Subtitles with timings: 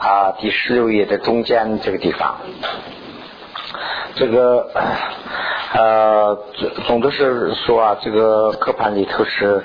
[0.00, 2.36] 啊，第十六页的中间这个地方，
[4.14, 4.66] 这个
[5.74, 6.38] 呃，
[6.86, 9.62] 总的是说啊，这个刻盘里头是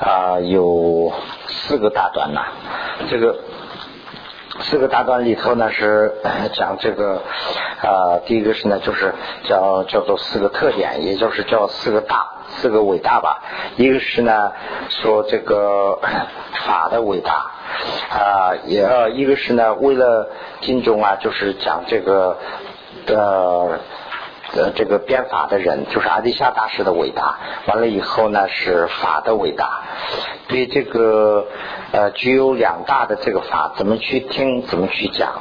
[0.00, 1.12] 啊有
[1.46, 2.46] 四个大段呐，
[3.10, 3.38] 这个
[4.60, 6.14] 四个大段里头呢是
[6.54, 7.22] 讲这个
[7.82, 12.32] 啊，第一个是呢就是叫叫做四个特点，也就是叫四个大。
[12.48, 13.42] 四个伟大吧，
[13.76, 14.52] 一个是呢
[14.88, 15.98] 说这个
[16.64, 17.50] 法的伟大
[18.08, 20.30] 啊，也呃一个是呢为了
[20.60, 22.38] 金钟啊，就是讲这个
[23.08, 23.80] 呃
[24.56, 27.38] 呃这个编法的人，就是阿底夏大师的伟大。
[27.66, 29.82] 完了以后呢是法的伟大，
[30.48, 31.46] 对这个
[31.92, 35.32] 呃具有两大的这个法，怎么去听，怎么去讲，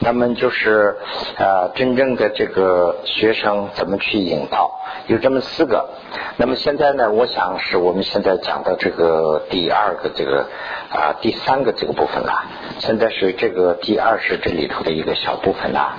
[0.00, 0.96] 那么就是
[1.36, 4.70] 呃真正的这个学生怎么去引导。
[5.08, 5.88] 有这么四个，
[6.36, 7.10] 那么现在呢？
[7.10, 10.46] 我想是我们现在讲的这个第二个这个
[10.90, 12.44] 啊第三个这个部分了。
[12.78, 15.96] 现在是这个第二是这里头的一个小部分了。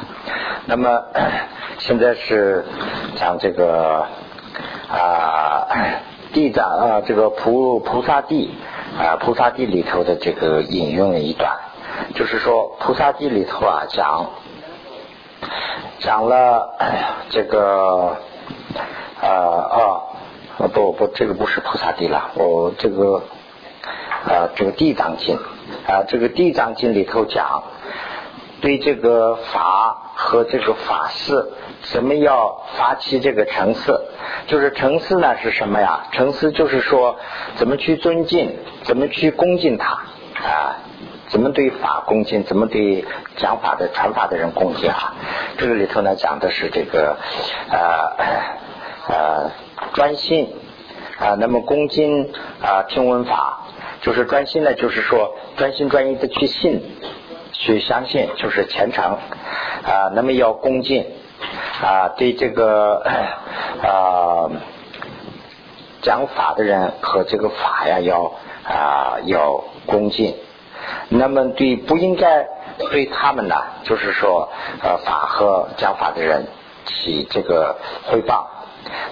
[0.65, 1.03] 那么
[1.79, 2.65] 现在是
[3.15, 4.07] 讲这个
[4.89, 5.67] 啊
[6.33, 8.53] 地藏啊这个菩菩萨地
[8.99, 11.57] 啊菩萨地里头的这个引用了一段，
[12.15, 14.31] 就是说菩萨地里头啊讲
[15.99, 16.75] 讲了
[17.29, 18.17] 这个。
[19.19, 19.27] 啊
[20.59, 22.29] 啊不不，这个不是菩萨地了。
[22.35, 23.23] 我这个
[24.27, 25.37] 啊，这个地藏经
[25.87, 27.63] 啊，这个地藏经里头讲，
[28.61, 31.51] 对这个法和这个法事，
[31.83, 34.01] 怎么要发起这个成思？
[34.47, 36.07] 就是成思呢是什么呀？
[36.11, 37.17] 成思就是说，
[37.55, 39.93] 怎么去尊敬，怎么去恭敬他
[40.35, 40.75] 啊？
[41.27, 42.43] 怎么对法恭敬？
[42.43, 43.05] 怎么对
[43.37, 45.15] 讲法的传法的人恭敬啊？
[45.57, 47.17] 这个里头呢讲的是这个
[47.71, 48.11] 啊。
[49.09, 49.51] 呃，
[49.93, 50.53] 专心
[51.17, 52.29] 啊，那么恭敬
[52.61, 53.61] 啊，听闻法，
[54.07, 56.81] 就是专心呢，就是说专心专意的去信，
[57.51, 59.03] 去相信，就是虔诚
[59.83, 60.09] 啊。
[60.15, 61.05] 那么要恭敬
[61.83, 63.03] 啊，对这个
[63.83, 64.47] 啊
[66.01, 68.31] 讲法的人和这个法呀，要
[68.63, 70.37] 啊要恭敬。
[71.09, 72.47] 那么对不应该
[72.89, 74.47] 对他们呢，就是说
[74.81, 76.47] 呃法和讲法的人
[76.85, 77.75] 起这个
[78.05, 78.51] 汇报。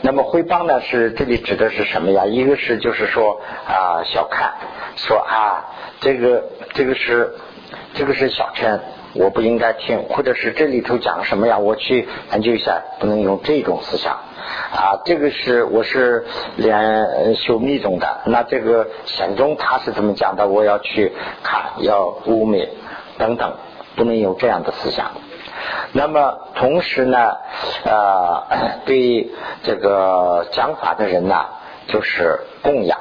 [0.02, 0.82] 那么诽谤呢？
[0.82, 2.26] 是这里指的是什么呀？
[2.26, 4.54] 一个是就是说啊，小看，
[4.96, 5.66] 说啊，
[6.00, 6.44] 这个
[6.74, 7.36] 这个是
[7.94, 8.80] 这个是小乘，
[9.16, 11.58] 我不应该听，或者是这里头讲什么呀？
[11.58, 15.02] 我去研究一下，不能用这种思想啊。
[15.06, 20.48] 这个是我是连修密宗的，那这个显宗他是怎么讲的？
[20.48, 21.12] 我要去
[21.44, 22.70] 看，要污蔑
[23.18, 23.54] 等等，
[23.96, 25.12] 不能有这样的思想。
[25.98, 27.38] 那么同时呢，
[27.86, 28.44] 呃，
[28.86, 29.32] 对
[29.64, 31.46] 这个讲法的人呢，
[31.88, 33.00] 就是供养。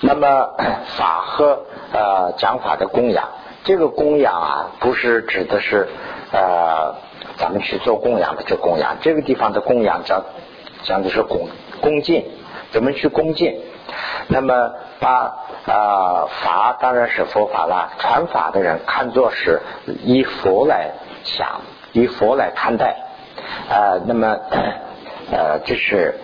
[0.00, 0.50] 那么
[0.98, 1.60] 法和
[1.92, 3.28] 呃讲法的供养，
[3.62, 5.88] 这个供养啊，不是指的是
[6.32, 6.96] 呃
[7.36, 10.24] 咱们去做供养的这供养，这个地方的供养讲
[10.82, 11.48] 讲的是恭
[11.80, 12.24] 恭敬，
[12.72, 13.60] 怎么去恭敬？
[14.26, 15.10] 那么把
[15.66, 19.60] 啊法当然是佛法了，传法的人看作是
[20.02, 20.90] 以佛来
[21.22, 21.60] 想。
[21.92, 22.96] 以佛来看待
[23.68, 24.38] 啊，那么
[25.32, 26.14] 呃，这是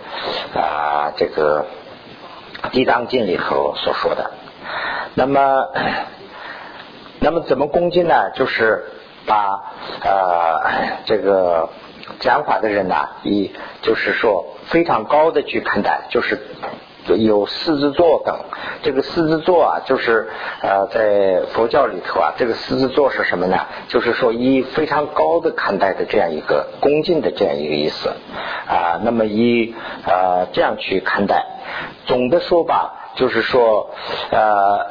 [0.54, 1.66] 啊这个
[2.70, 4.30] 《地藏经》里头所说的。
[5.14, 5.68] 那么，
[7.20, 8.30] 那么怎么恭敬呢？
[8.34, 8.84] 就是
[9.26, 9.72] 把
[10.02, 11.68] 呃这个
[12.20, 13.52] 讲法的人呢，以
[13.82, 16.38] 就是说非常高的去看待，就是。
[17.14, 18.36] 有四字座等，
[18.82, 20.28] 这个四字座啊，就是
[20.60, 23.58] 呃，在佛教里头啊，这个四字座是什么呢？
[23.88, 28.08] 就是说以非常高的看待的这样一个恭敬的这样一个意思
[28.66, 29.00] 啊。
[29.04, 29.74] 那么以
[30.04, 31.44] 呃这样去看待，
[32.06, 33.90] 总的说吧，就是说
[34.30, 34.86] 呃，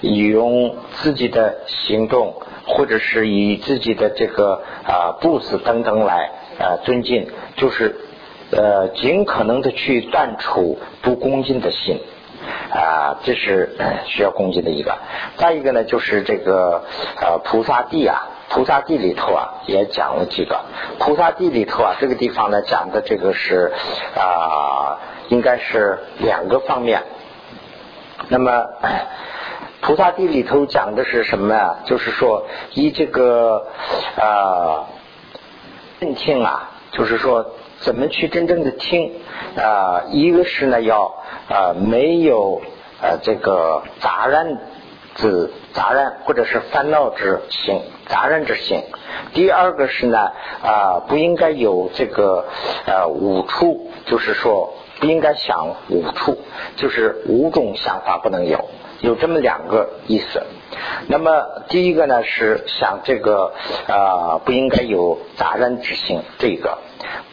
[0.00, 2.34] 用自己的行动，
[2.66, 8.00] 或者是以自己的这个啊步子等等来啊尊敬，就是。
[8.52, 12.00] 呃，尽可能的去断除不恭敬的心
[12.70, 14.96] 啊，这是需要恭敬的一个。
[15.36, 16.84] 再一个呢，就是这个
[17.20, 20.60] 呃菩萨地啊，菩萨地里头啊也讲了几个。
[21.00, 23.72] 菩萨地里头啊，这个地方呢讲的这个是
[24.16, 27.02] 啊，应该是两个方面。
[28.28, 28.64] 那么
[29.80, 31.76] 菩萨地里头讲的是什么呀？
[31.84, 33.66] 就是说以这个
[34.16, 34.86] 啊
[35.98, 37.44] 认听啊，就是说。
[37.80, 39.12] 怎么去真正的听
[39.56, 40.04] 啊？
[40.10, 41.14] 一个是呢，要
[41.48, 42.62] 啊没有
[43.00, 44.58] 呃这个杂染
[45.14, 48.82] 之杂染或者是烦恼之心，杂染之心。
[49.34, 50.18] 第二个是呢
[50.62, 52.46] 啊不应该有这个
[52.86, 56.38] 呃五处，就是说不应该想五处，
[56.76, 58.64] 就是五种想法不能有。
[59.02, 60.42] 有这么两个意思。
[61.06, 63.52] 那么第一个呢是想这个
[63.86, 66.78] 啊不应该有杂然之心，这个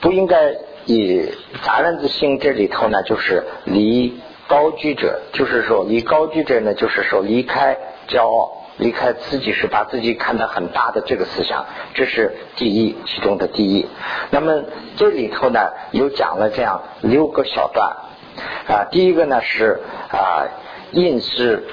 [0.01, 0.55] 不应该
[0.85, 1.29] 以
[1.61, 7.77] 杂乱之心这里头呢就是离高居者，就是说离高居者呢就是说离开
[8.07, 8.59] 骄傲。
[8.77, 13.85] 离开自己是把自己看得很大的这个思想，这是第一其中的第一。
[14.31, 14.63] 那么
[14.97, 15.59] 这里头呢
[15.91, 17.95] 又讲了这样六个小段
[18.67, 19.79] 啊，第一个呢是
[20.09, 20.47] 啊
[20.91, 21.67] 应试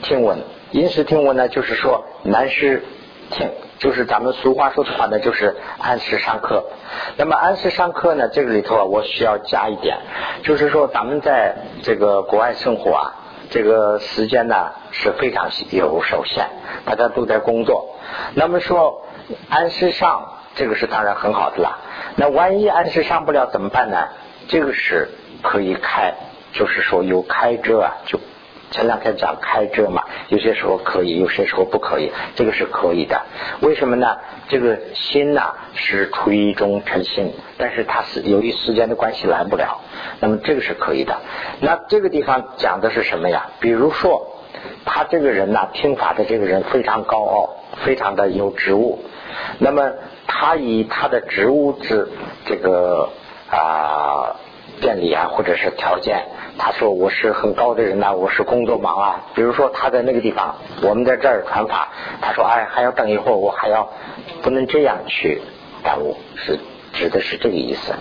[0.00, 0.38] 听闻，
[0.70, 2.82] 应试听闻呢就是说难是
[3.30, 3.50] 听，
[3.82, 6.64] 就是咱们俗话说的话呢就是按时上课。
[7.16, 9.98] 那么按时上课呢这个里头啊我需要加一点，
[10.44, 13.18] 就是说咱们在这个国外生活啊。
[13.50, 16.46] 这个时间呢是非常有受限，
[16.86, 17.96] 大家都在工作。
[18.34, 19.02] 那么说
[19.50, 21.78] 按时上，这个是当然很好的啦。
[22.16, 24.08] 那万一按时上不了怎么办呢？
[24.48, 25.10] 这个是
[25.42, 26.14] 可以开，
[26.52, 28.18] 就是说有开遮啊，就
[28.72, 33.22] 前两天讲开遮嘛，有些时候可以，有些时候不可以，这个是可以的。
[33.60, 34.16] 为什么呢？
[34.48, 39.80] 这个心呐是处于一种诚心，但是它是由于时间的关系来不了。
[40.20, 41.20] 那么这个是可以的。
[41.60, 43.50] 那这个地方讲的是什么呀？
[43.60, 44.38] 比如说，
[44.84, 49.04] 他这个人呐，听法的这个人非常高傲，非常的有职务。
[49.58, 49.92] 那么
[50.26, 52.08] 他以他的职务之
[52.46, 53.10] 这个
[53.50, 54.36] 啊
[54.82, 56.26] 便利啊，或者是条件，
[56.58, 59.24] 他说我是很高的人呐，我是工作忙啊。
[59.34, 61.88] 比如说他在那个地方，我们在这儿传法，
[62.20, 63.88] 他说哎还要等一会儿，我还要
[64.42, 65.40] 不能这样去
[65.82, 66.58] 耽误是。
[66.94, 67.94] 指的是这个意思。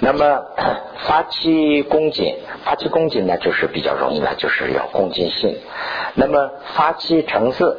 [0.00, 0.42] 那么
[1.06, 5.58] 发起恭敬，发起恭敬呢，就是比较容易了，就是要恭敬心。
[6.14, 7.76] 那么发起诚思，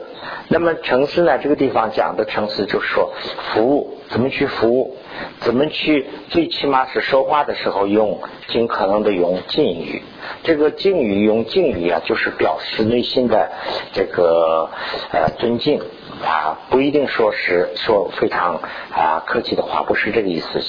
[0.50, 3.14] 那么诚思呢，这个地方讲的诚思就是说
[3.54, 4.98] 服务，怎么去服务，
[5.40, 10.02] 怎么去，最起码是说话的时候用尽可能的用敬语。
[10.44, 13.52] 这个敬语用敬语啊，就是表示内心的
[13.94, 14.70] 这个
[15.12, 15.82] 呃尊敬。
[16.24, 20.62] 啊，不一定说是说非常啊客气的话，不是这个意思。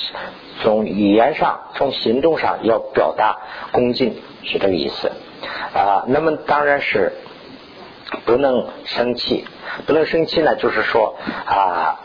[0.62, 3.38] 从语言上，从行动上要表达
[3.72, 5.10] 恭敬，是这个意思
[5.74, 6.04] 啊。
[6.08, 7.12] 那么当然是
[8.24, 9.46] 不能生气，
[9.86, 11.16] 不能生气呢，就是说
[11.46, 11.98] 啊，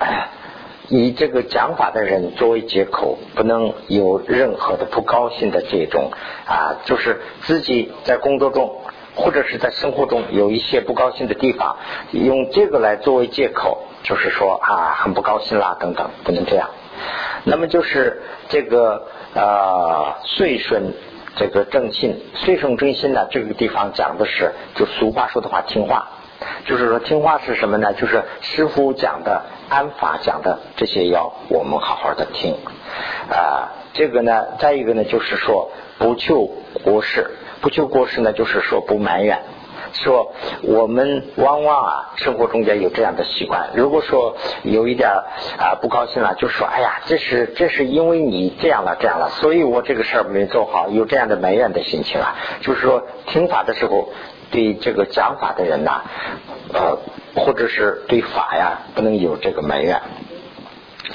[0.89, 6.11] 以这个讲法的人作为借口，不能有任何的不高兴的这种
[6.45, 8.81] 啊，就是自己在工作中。
[9.13, 11.75] 或者是在生活中有一些不高兴的地方，
[12.13, 16.69] 用这个来作为借口，就是说啊很不高兴啦等等，不能这样。
[17.43, 20.93] 那么就是这个呃岁顺
[21.35, 26.07] 这个正信，岁顺正信呢，这个地方讲的是就俗话说的话听话，
[26.65, 27.93] 就是说听话是什么呢？
[27.93, 32.55] 就是师傅讲的、安法讲的这些要我们好好的听
[33.29, 33.71] 啊。
[33.93, 36.49] 这个呢，再一个呢，就是说不求
[36.83, 37.29] 国事。
[37.61, 39.43] 不求过失呢，就是说不埋怨，
[39.93, 40.33] 说
[40.63, 43.69] 我们往往啊生活中间有这样的习惯。
[43.75, 45.09] 如果说有一点
[45.57, 52.35] 啊不高兴了，就说哎呀，这是这是因为你这样了这样了，所以我这个事儿没做好，有这样的埋怨的心情啊。
[52.61, 54.09] 就是说听法的时候，
[54.51, 56.01] 对这个讲法的人呐，
[56.73, 56.97] 呃，
[57.35, 60.01] 或者是对法呀，不能有这个埋怨。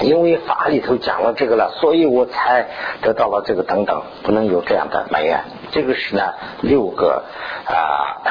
[0.01, 2.67] 因为法里头讲了这个了，所以我才
[3.01, 5.39] 得到了这个等等，不能有这样的埋怨。
[5.71, 7.23] 这个是呢六个
[7.65, 8.21] 啊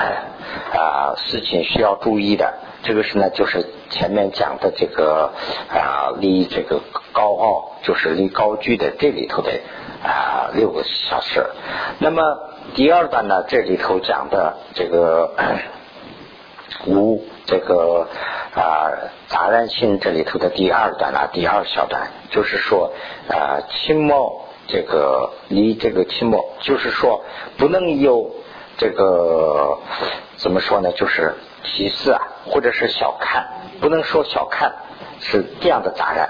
[0.72, 2.54] 啊事情需要注意的。
[2.82, 5.32] 这个是呢就是前面讲的这个
[5.68, 6.80] 啊离这个
[7.12, 9.50] 高傲，就是离高居的这里头的
[10.02, 11.46] 啊六个小事。
[11.98, 12.22] 那么
[12.74, 15.34] 第二段呢这里头讲的这个
[16.86, 18.08] 无这个。
[18.56, 18.88] 啊，
[19.28, 22.94] 杂然性这里头的第二段啊，第二小段就是说，
[23.28, 27.24] 啊，清末这个离这个期末，就是说
[27.56, 28.30] 不能有
[28.78, 29.78] 这个
[30.36, 30.92] 怎么说呢？
[30.92, 33.46] 就是歧视啊，或者是小看，
[33.80, 34.74] 不能说小看，
[35.20, 36.28] 是这样的杂然。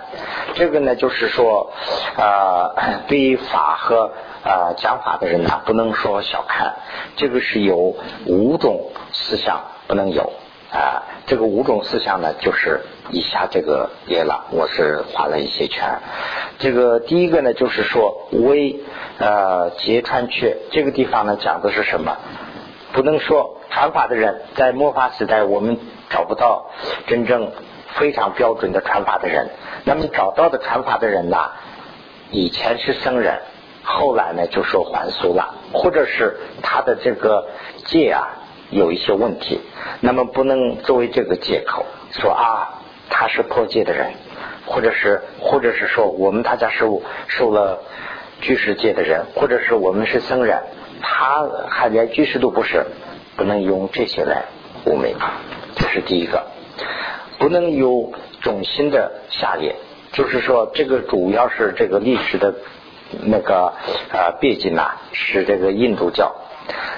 [0.54, 1.72] 这个呢，就是说，
[2.16, 2.72] 啊，
[3.08, 4.12] 对于法和
[4.44, 6.76] 啊讲法的人呢，不能说小看，
[7.16, 10.32] 这个是有五种思想不能有。
[10.76, 16.00] 啊，这个五种思想呢，就是以下这个列了，我是画了一些圈。
[16.58, 18.80] 这个第一个呢，就是说为
[19.18, 22.18] 呃揭穿缺，这个地方呢讲的是什么？
[22.92, 25.78] 不能说传法的人在末法时代，我们
[26.10, 26.70] 找不到
[27.06, 27.52] 真正
[27.94, 29.48] 非常标准的传法的人。
[29.84, 31.38] 那么找到的传法的人呢，
[32.30, 33.40] 以前是僧人，
[33.82, 37.48] 后来呢就说还俗了，或者是他的这个
[37.86, 38.42] 戒啊。
[38.70, 39.60] 有一些问题，
[40.00, 44.12] 那么不能作为这个借口说啊，他是破戒的人，
[44.66, 46.84] 或者是或者是说我们大家是
[47.28, 47.80] 受了
[48.40, 50.62] 居士戒的人，或者是我们是僧人，
[51.00, 52.84] 他还连居士都不是，
[53.36, 54.44] 不能用这些来
[54.84, 55.14] 污蔑，
[55.76, 56.46] 这是第一个，
[57.38, 59.76] 不能有种心的下列，
[60.12, 62.54] 就是说这个主要是这个历史的
[63.22, 63.74] 那个
[64.12, 66.34] 啊背景呐，是这个印度教。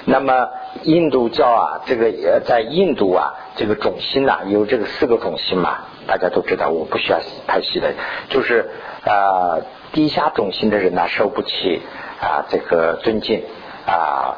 [0.05, 0.49] 那么
[0.83, 7.93] 印度教啊，这个呃在印度啊，这个种心呐有这个四个种心嘛，大家都知道，我不需要太细的，
[8.29, 8.69] 就是
[9.05, 9.59] 啊
[9.91, 11.81] 低下种心的人呢受不起
[12.21, 13.43] 啊这个尊敬
[13.85, 14.37] 啊。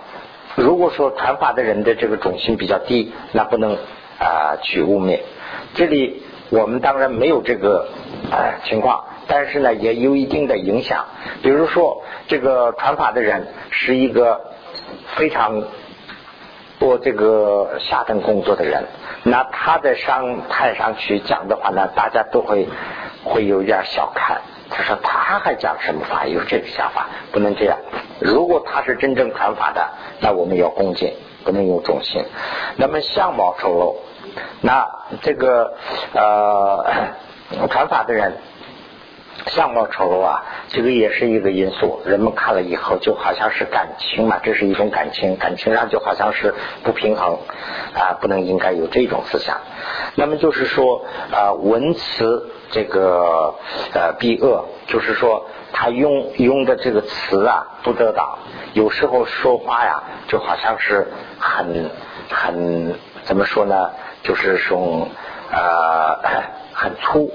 [0.56, 3.78] 如果说传法的人的这个种心比较低，那不能
[4.20, 5.20] 啊去污蔑。
[5.76, 7.88] 这里我们当然没有这个
[8.30, 11.06] 啊情况，但是呢也有一定的影响。
[11.42, 14.51] 比如说这个传法的人是一个。
[15.16, 15.64] 非常
[16.80, 18.86] 多这个下等工作的人，
[19.24, 22.68] 那他在上台上去讲的话呢，大家都会
[23.24, 24.42] 会有点小看。
[24.70, 26.26] 他说他还讲什么法？
[26.26, 27.78] 有这个想法，不能这样。
[28.20, 32.24] 如果他是真正传法的，那我们要恭敬，不能有忠心。
[32.78, 33.96] 那么相貌丑陋，
[34.62, 34.90] 那
[35.22, 35.74] 这个
[36.14, 36.86] 呃
[37.70, 38.38] 传法的人。
[39.48, 42.02] 相貌丑陋啊，这个也是一个因素。
[42.06, 47.40] 人们看了以后，就好像是感情嘛，这是一种感情，感情上就好像是不平衡
[47.96, 49.58] 啊，不能应该有这种思想。
[50.16, 53.56] 那么就是说啊，文辞这个
[53.94, 58.38] 呃必恶，就是说他用用的这个词啊不得当，
[58.74, 61.08] 有时候说话呀就好像是
[61.40, 61.90] 很
[62.30, 63.92] 很怎么说呢，
[64.24, 65.08] 就是说
[65.52, 66.20] 呃
[66.74, 67.32] 很粗。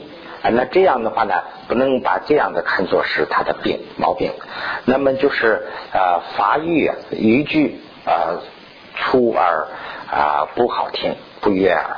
[0.51, 1.35] 那这样的话呢，
[1.69, 4.33] 不能把这样的看作是他的病毛病。
[4.85, 8.41] 那么就是啊，发育语句啊
[8.97, 9.69] 粗而
[10.11, 11.97] 啊不好听，不悦耳。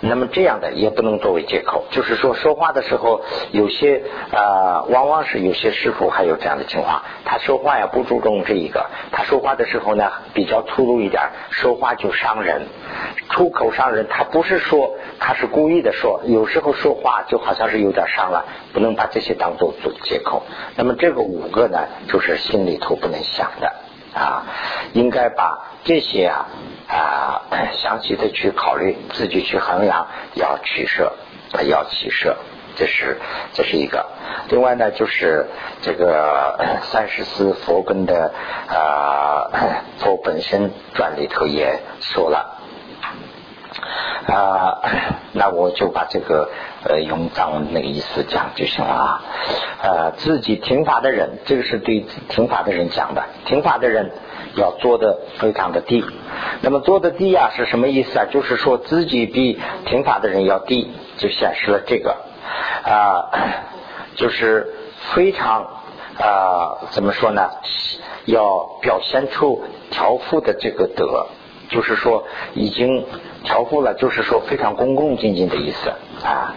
[0.00, 12.62] 那么这样的也不能作为借口，就是说说话的时候，有些啊，往往是有些师傅还有这样的情况，他说话呀不注重这一个，他说话的时候呢比较粗鲁一点，说话就伤人，
[13.30, 14.06] 出口伤人。
[14.08, 20.44] 他不是说他是故意的说，有时候说话就好像是有点伤了，不能把这些当做做借口。
[20.76, 21.78] 那么这个五个呢，
[22.08, 23.72] 就是心里头不能想的
[24.18, 24.42] 啊，
[24.92, 26.46] 应该把这些啊。
[26.88, 27.42] 啊，
[27.76, 31.12] 详细的去考虑，自己去衡量，要取舍，
[31.68, 32.34] 要取舍，
[32.76, 33.20] 这是
[33.52, 34.06] 这是一个。
[34.48, 35.46] 另外呢，就是
[35.82, 36.58] 这个
[36.90, 38.32] 三十四佛根的
[38.68, 39.50] 啊，
[39.98, 42.57] 佛本身传里头也说了
[44.32, 44.78] 啊，
[45.32, 46.50] 那我就把这个
[46.84, 49.24] 呃用藏文那个意思讲就行了啊。
[49.82, 54.12] 呃，自己听法的人，这个是对听法的人讲的，听法的人。
[54.54, 56.02] 要做的非常的低，
[56.62, 58.24] 那么做的低啊是什么意思啊？
[58.28, 62.16] 就是说自己比听法的人要低，就显示了这个
[62.82, 63.30] 啊，
[64.16, 64.74] 就是
[65.14, 65.64] 非常
[66.18, 67.50] 啊怎么说呢？
[68.24, 71.28] 要表现出调伏的这个德，
[71.68, 73.04] 就是说已经
[73.44, 75.90] 调过了，就是说非常恭恭敬敬的意思
[76.24, 76.54] 啊。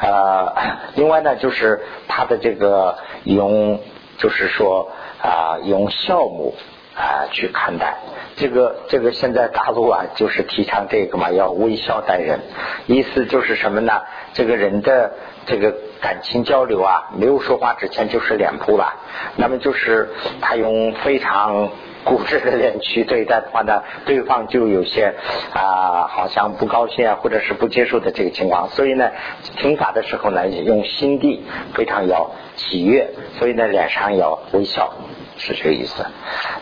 [0.00, 0.54] 呃，
[0.94, 3.80] 另外呢，就是他的这个用，
[4.18, 6.54] 就是说啊用孝母。
[6.96, 7.96] 啊，去看待
[8.36, 12.38] 这个这个现在大陆啊，就是提倡这个嘛，要微笑待人，
[12.86, 14.02] 意思就是什么呢？
[14.32, 15.12] 这个人的
[15.44, 18.94] 这个感情交流啊，没有说话之前就是脸谱了，
[19.34, 21.70] 那么就是他用非常
[22.06, 25.14] 固执的脸去对待的话呢，对方就有些
[25.52, 29.10] 啊，好像不高兴啊，或者是不接受的这个情况，所以呢，
[29.56, 31.42] 听法的时候呢，用心地
[31.74, 34.92] 非常要喜悦，所以呢，脸上要微笑。
[35.36, 36.06] 是这个意思。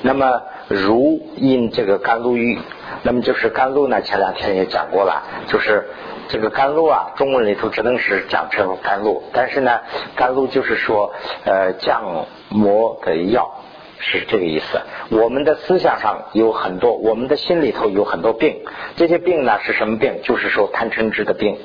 [0.01, 2.59] 那么，如因这个甘露浴，
[3.03, 4.01] 那么就是甘露呢？
[4.01, 5.91] 前两天也讲过了，就是
[6.29, 9.25] 这个甘露啊，中文里头只能是讲成甘露。
[9.35, 9.81] 但是呢，
[10.17, 11.13] 甘露就是说，
[11.45, 13.62] 呃，降魔的药，
[14.03, 14.83] 是这个意思。
[15.09, 18.61] 我们的思想上有很多，我们的心里头有很多病。
[18.97, 20.21] 这些病呢是什么病？
[20.23, 21.57] 就是说贪嗔痴的病。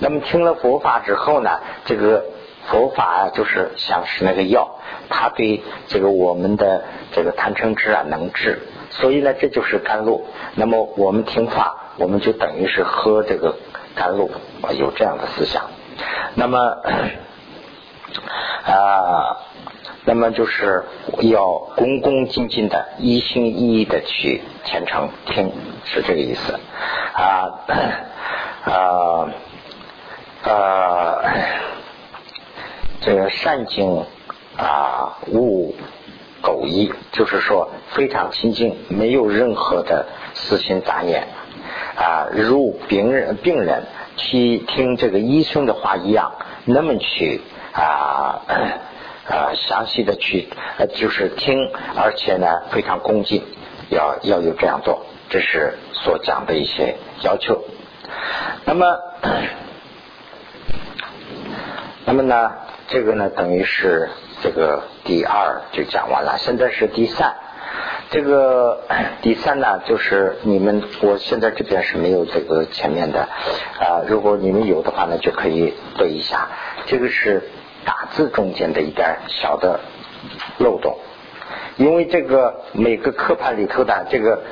[0.00, 2.26] 那么听了佛法之后呢，这个。
[2.68, 8.58] 佛法啊，就是像是那个药，它对这个我们的这个贪嗔痴啊能治，
[8.90, 10.26] 所以呢，这就是甘露。
[10.56, 13.54] 那么我们听法，我们就等于是喝这个
[13.94, 15.70] 甘露啊，有这样的思想。
[16.34, 16.58] 那么
[18.66, 19.36] 啊，
[20.06, 20.84] 那么就是
[21.20, 25.52] 要恭恭敬敬的、一心一意的去虔诚听，
[25.84, 26.58] 是这个意思
[27.12, 27.66] 啊
[28.64, 29.28] 啊
[30.44, 31.22] 啊。
[33.00, 34.04] 这个善经
[34.56, 35.74] 啊，勿
[36.40, 41.28] 苟意，就是说非常清净，没有任何的私心杂念
[41.96, 43.84] 啊，如病人病人
[44.16, 46.32] 去听这个医生的话一样，
[46.64, 48.42] 那么去啊
[49.28, 53.42] 啊详细的去呃就是听，而且呢非常恭敬，
[53.90, 57.64] 要要有这样做这是所讲的一些要求。
[58.64, 58.86] 那么，
[62.04, 62.52] 那么呢，
[62.88, 64.08] 这个呢，等于是
[64.42, 67.34] 这个第二就讲完了，现在是第三。
[68.10, 68.84] 这个
[69.22, 73.28] 第三呢，就是你们我现在这边是没有这个前面的
[73.80, 76.48] 啊，如果你们有的话呢，就可以对一下。
[76.86, 77.42] 这个是
[77.86, 79.80] 打字中间的一点小的
[80.58, 80.98] 漏洞，
[81.78, 84.42] 因为这个每个刻盘里头的这个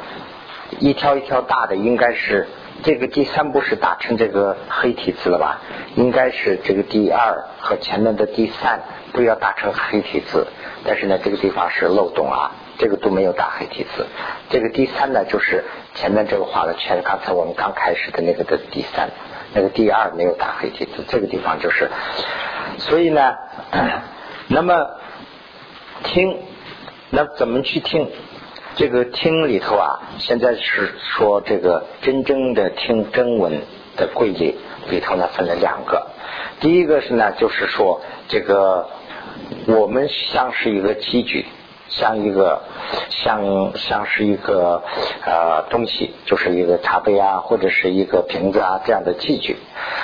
[0.79, 2.47] 一条一条大的，应该是
[2.83, 5.61] 这个第三步是打成这个黑体字了吧？
[5.97, 8.81] 应该是这个第二和前面的第三
[9.12, 10.47] 都要打成黑体字，
[10.87, 12.53] 但是呢，这个地方是漏洞啊。
[12.76, 14.05] 这个都没有打黑体字，
[14.50, 15.64] 这个第三呢，就是
[15.95, 19.11] 前面这个画的全，刚才我们刚开始的那个的第三，
[19.54, 21.88] 那个第二没有打黑体字，这个地方就是，
[22.78, 23.34] 所以呢，
[24.49, 24.90] 那么
[26.02, 26.38] 听，
[27.11, 28.08] 那怎么去听？
[28.76, 33.62] 这个听里头啊，现在是说这个真正的听真文
[33.96, 34.56] 的规律
[34.90, 36.08] 里头呢，分了两个，
[36.58, 38.88] 第一个是呢，就是说这个
[39.68, 41.46] 我们像是一个器具。
[41.96, 42.62] 像一个
[43.08, 44.82] 像像是一个
[45.24, 49.56] 呃东西，就是一个茶杯啊，或者是一个瓶子啊这样的器具。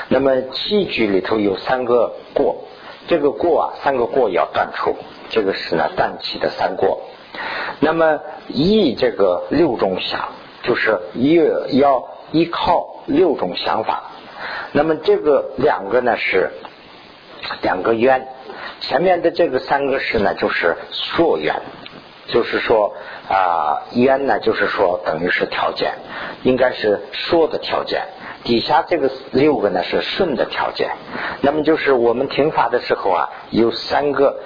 [0.09, 2.65] 那么器具里头有三个过，
[3.09, 4.95] 这个过啊，三个过要断除，
[5.31, 7.03] 这个是呢断气的三过。
[7.81, 10.29] 那么依这个六种想，
[10.63, 11.35] 就是一
[11.79, 14.05] 要依靠六种想法。
[14.73, 16.51] 那么这个两个呢是
[17.63, 18.29] 两个冤，
[18.81, 21.57] 前面的这个三个是呢就是硕冤。
[22.33, 22.95] 就是说
[23.29, 25.93] 啊，冤呢，就是说等于是条件，
[26.43, 28.03] 应该是说的条件。
[28.45, 30.91] 底下这个六个呢是顺的条件。
[31.43, 34.41] 那么就是我们听法的时候啊，有三个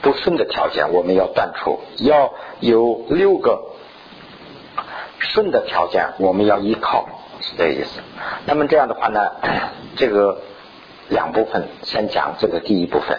[0.00, 3.62] 不顺的条件，我们要断除；要有六个
[5.18, 7.06] 顺的条件，我们要依靠，
[7.40, 8.00] 是这意思。
[8.46, 9.32] 那么这样的话呢，
[9.96, 10.40] 这个。
[11.12, 13.18] 两部分，先讲这个第一部分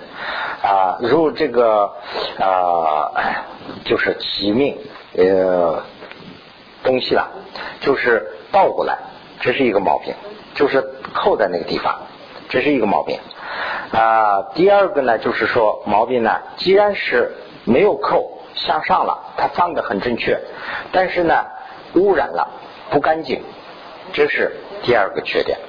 [0.63, 1.93] 啊，如这个
[2.39, 3.12] 啊，
[3.86, 4.77] 就是起命
[5.15, 5.84] 呃
[6.84, 7.29] 东西了，
[7.82, 8.97] 就是倒过来，
[9.39, 10.15] 这是一个毛病，
[10.56, 10.82] 就是
[11.13, 12.01] 扣在那个地方，
[12.49, 13.19] 这是一个毛病
[13.91, 14.41] 啊。
[14.56, 20.39] 第二个呢，就是说毛病呢，既然是没有扣向上了，它放的很正确，
[20.91, 21.45] 但是呢
[21.93, 22.49] 污染了，
[22.89, 23.43] 不干净，
[24.13, 24.51] 这是
[24.82, 25.60] 第二个缺点。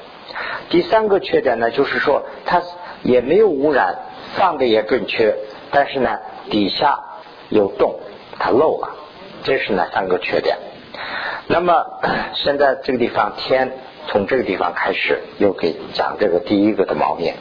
[0.71, 2.63] 第三个缺点呢，就是说它
[3.03, 3.97] 也没有污染，
[4.35, 5.37] 放的也准确，
[5.71, 6.19] 但是呢
[6.51, 6.99] 底下
[7.51, 8.01] 有洞，
[8.39, 8.97] 它漏了，
[9.43, 10.57] 这是呢三个缺点。
[11.47, 11.85] 那么
[12.33, 13.73] 现在这个地方天
[14.09, 17.35] 从这个地方开始又给讲这个第一个的毛病，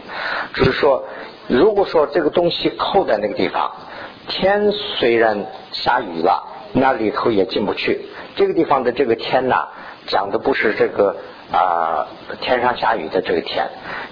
[0.53, 1.05] 就是说
[1.47, 3.71] 如果说这个东西扣在那个地方，
[4.27, 6.43] 天虽然下雨了，
[6.73, 8.05] 那里头也进不去。
[8.35, 9.69] 这个地方的这个天呐，
[10.07, 11.15] 讲的不是这个。
[11.53, 12.07] 啊，
[12.41, 13.67] 天上下雨的这个天，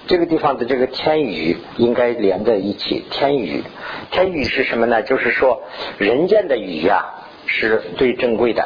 [0.06, 3.04] 这个地方的这个天雨应该连在一起。
[3.10, 3.64] 天雨，
[4.12, 5.02] 天雨是什么呢？
[5.02, 5.60] 就是说
[5.98, 7.04] 人间的雨呀
[7.46, 8.64] 是最珍贵的。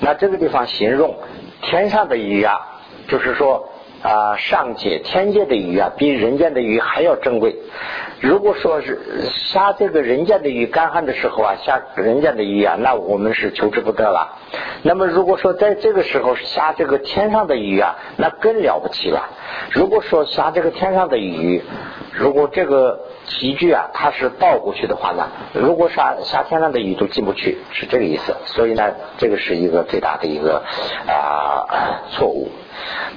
[0.00, 1.14] 那这个地方形容
[1.60, 2.62] 天上的雨呀，
[3.08, 3.68] 就是说
[4.04, 7.56] 啊上界天界的雨啊，比人间的雨还要珍贵。
[8.20, 8.98] 如果说是
[9.30, 14.38] 下这个人间的雨干旱的时候啊，下人间的雨啊，那我们是求之不得了。
[14.82, 19.26] 那么如果说在这个时候下这个天上的雨啊，那更了不起了。
[19.72, 21.62] 如果说下这个天上的雨，
[22.16, 28.36] 如果这个棋具啊它是倒过去的话呢，如果下下天上的雨都进不去，是这个意思。
[28.46, 30.62] 所以呢，这个是一个最大的一个
[31.06, 32.48] 啊错误。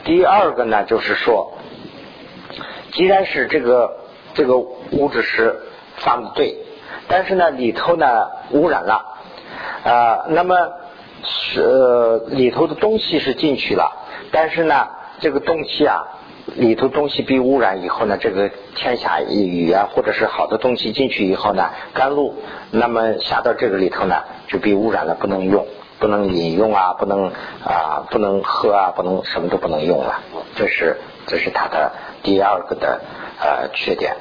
[0.04, 1.54] 第二个呢，就是说，
[2.92, 3.98] 既然是这个。
[4.34, 5.64] 这个物质是
[5.96, 6.56] 放的对，
[7.08, 9.04] 但是呢里头呢污染了
[9.84, 10.56] 啊，那么
[11.24, 13.92] 是里头的东西是进去了，
[14.32, 14.90] 但是呢
[15.22, 16.06] 这个东西啊
[16.56, 22.36] 里头东西被污染以后呢，这个天下雨啊或者是好的东西进去以后呢甘露，
[22.72, 25.68] 那么下到这个里头呢就被污染了，不能用，
[26.00, 27.32] 不能饮用啊，不能
[27.64, 30.22] 啊不能喝啊，不能什么都不能用了，
[30.56, 31.92] 这是这是它的
[32.24, 33.02] 第二个的
[33.40, 34.16] 呃缺点。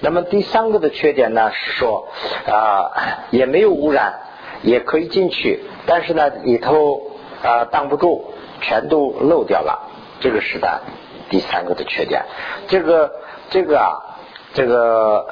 [0.00, 2.08] 那么第三个的缺点呢是说
[2.46, 2.92] 啊
[3.30, 4.20] 也没有污染，
[4.62, 7.00] 也可以进去，但是呢里头
[7.42, 9.88] 啊挡不住，全都漏掉了，
[10.20, 10.82] 这个是的
[11.32, 12.22] 第三个的缺点。
[12.68, 13.10] 这个
[13.50, 13.88] 这个啊
[14.54, 15.26] 这个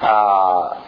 [0.00, 0.78] 啊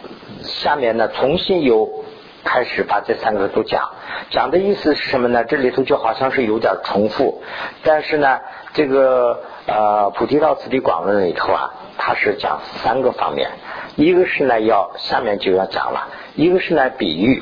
[0.41, 2.03] 下面呢重新又
[2.43, 3.91] 开始把这三个都讲，
[4.31, 5.43] 讲的意思是什么呢？
[5.43, 7.43] 这里头就好像是有点重复，
[7.83, 8.39] 但是呢
[8.73, 11.73] 这个呃菩提道次第广论里头啊。
[11.97, 13.49] 他是讲三个方面，
[13.95, 17.41] 一个是呢要下面就要讲了，一个是呢比喻，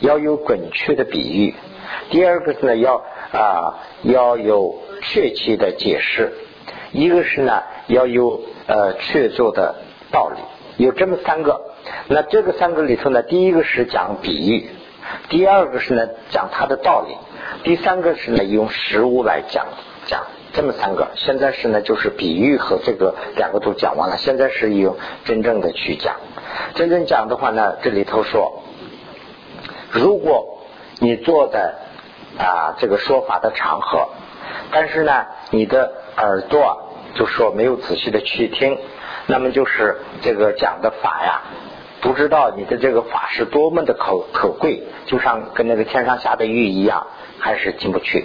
[0.00, 1.54] 要有准确的比喻，
[2.08, 6.32] 第二个是呢要啊要有确切的解释，
[6.92, 9.76] 一个是呢要有呃确凿的
[10.10, 11.60] 道理，有这么三个。
[12.08, 14.68] 那这个三个里头呢，第一个是讲比喻，
[15.28, 17.16] 第二个是呢讲它的道理，
[17.64, 19.66] 第三个是呢用实物来讲
[20.06, 20.26] 讲。
[20.50, 24.16] 这么三个，现在是呢，就是比喻和这个两个都讲完了。
[24.16, 24.96] 现在是用
[25.26, 26.16] 真正的去讲，
[26.74, 28.62] 真正讲的话呢，这里头说，
[29.90, 30.62] 如果
[31.00, 31.74] 你坐在
[32.38, 34.08] 啊这个说法的场合，
[34.70, 38.78] 但是呢，你的耳朵就说没有仔细的去听，
[39.26, 41.42] 那么就是这个讲的法呀，
[42.00, 47.06] 不知道你的这个法是多么的可可贵，就像跟那个天上下的雨一样，
[47.38, 48.24] 还是进不去。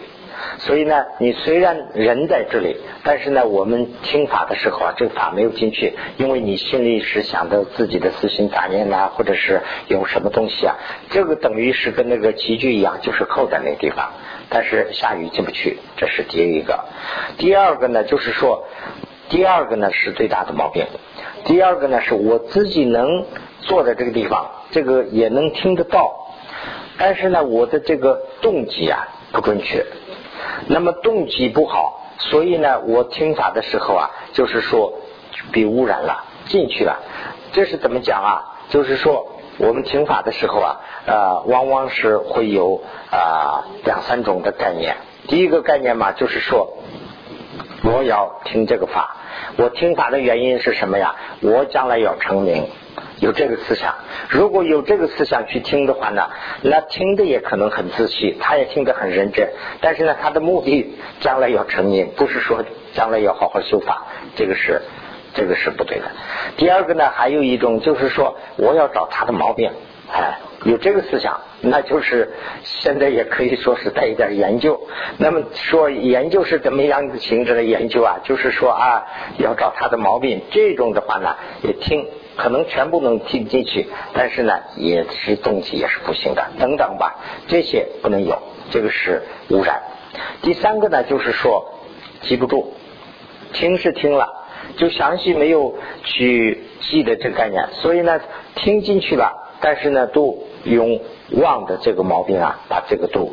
[0.57, 10.75] 所以呢，你虽然人在这里，但是呢，我们听法的时候啊，这个法没有进去，因为你心里是想的自己的私心杂念呐，或者是有什么东西啊，
[11.11, 14.11] 这个等于是跟那个棋具一样，就是扣在那地方，
[14.49, 16.79] 但是下雨进不去，这是第一个。
[17.37, 18.65] 第二个呢，就是说，
[19.29, 20.85] 第二个呢是最大的毛病。
[21.45, 23.25] 第二个呢，是我自己能
[23.61, 26.29] 坐在这个地方，这个也能听得到，
[26.97, 29.85] 但是呢，我的这个动机啊不准确。
[30.67, 34.93] 那么动机不好，所以呢，我听法的时候啊，就是说
[35.51, 36.99] 被污染了进去了。
[37.51, 38.59] 这是怎么讲啊？
[38.69, 44.95] 就是说我们听法的时候啊，呃，往往是会有啊两三种的概念。
[45.27, 46.77] 第一个概念嘛，就是说
[47.83, 49.15] 我要听这个法，
[49.57, 51.15] 我听法的原因是什么呀？
[51.41, 52.67] 我将来要成名。
[53.19, 53.95] 有这个思想，
[54.27, 56.29] 如果有这个思想去听的话呢，
[56.61, 59.49] 那听的也可能很仔细，他也听得很认真。
[59.81, 64.81] 但是呢，他的目的将来要成名，不是说将来要好好修法，这个是
[65.33, 66.05] 这个是不对的。
[66.57, 69.71] 第二个呢，还有一种就是说，我要找他的毛病，
[70.11, 74.79] 哎，有这个思想，那就是现在也可以说是带一点研究。
[75.17, 78.19] 那么说研究是怎么样子形成的研究啊？
[78.23, 79.05] 就是说啊，
[79.37, 82.07] 要找他的毛病，这种的话呢，也听。
[82.35, 87.17] 可能全部能听进去，但是呢，也是动机也是不行的，等等吧，
[87.47, 88.41] 这些不能有，
[88.71, 89.83] 这个是污染。
[90.41, 91.75] 第三个呢，就是说
[92.21, 92.73] 记不住，
[93.51, 94.42] 听是听了，
[94.77, 98.19] 就详细没有去记的这个概念，所以呢，
[98.55, 103.31] 听进去了，但是呢，都用忘的这个毛病啊，把这个都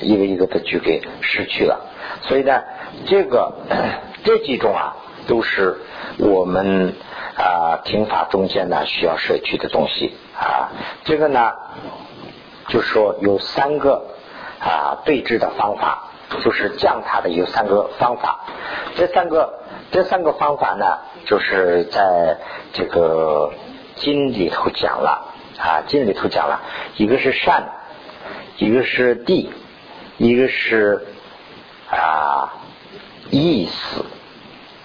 [0.00, 1.80] 一个一个的去给失去了。
[2.22, 2.62] 所以呢，
[3.06, 3.52] 这个
[4.24, 5.76] 这几种啊，都是
[6.18, 6.94] 我们。
[7.40, 11.52] 啊，听法中间呢需要摄取的东西啊，这个呢
[12.66, 14.06] 就说有三个
[14.58, 16.08] 啊对治的方法，
[16.42, 18.40] 就是降它的有三个方法，
[18.96, 19.54] 这三个
[19.90, 22.38] 这三个方法呢，就是在
[22.72, 23.52] 这个
[23.96, 26.60] 经里头讲了啊，经里头讲了
[26.96, 27.64] 一个是善，
[28.56, 29.50] 一个是地，
[30.16, 31.06] 一个是
[31.90, 32.54] 啊
[33.30, 34.04] 意思，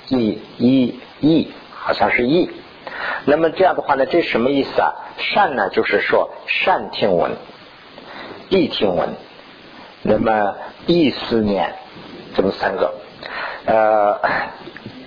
[0.10, 1.52] 意意意。
[1.86, 2.50] 好像是意，
[3.26, 4.94] 那么这样的话呢，这什么意思啊？
[5.18, 7.32] 善呢，就是说善听闻，
[8.48, 9.10] 意听闻，
[10.02, 11.76] 那么意思念，
[12.36, 12.94] 这么三个。
[13.66, 14.20] 呃，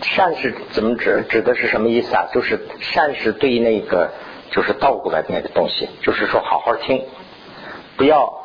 [0.02, 1.24] 善是怎么指？
[1.28, 2.28] 指的是什么意思啊？
[2.32, 4.10] 就是善是对那个，
[4.50, 7.04] 就是倒过来的那个东西，就是说好好听，
[7.96, 8.42] 不要。